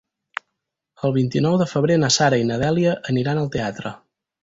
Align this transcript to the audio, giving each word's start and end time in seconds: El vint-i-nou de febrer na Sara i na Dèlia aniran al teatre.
El 1.09 1.13
vint-i-nou 1.17 1.59
de 1.63 1.69
febrer 1.73 1.99
na 2.07 2.11
Sara 2.17 2.43
i 2.47 2.51
na 2.53 2.61
Dèlia 2.65 2.99
aniran 3.15 3.45
al 3.47 3.57
teatre. 3.59 3.97